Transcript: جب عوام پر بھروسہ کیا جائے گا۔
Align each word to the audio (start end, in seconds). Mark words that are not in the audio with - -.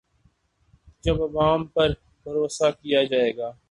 جب 1.03 1.21
عوام 1.23 1.65
پر 1.65 1.89
بھروسہ 2.25 2.71
کیا 2.81 3.03
جائے 3.03 3.37
گا۔ 3.37 3.51